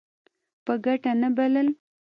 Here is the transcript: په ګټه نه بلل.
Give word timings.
په 0.65 0.73
ګټه 0.85 1.11
نه 1.21 1.29
بلل. 1.37 1.67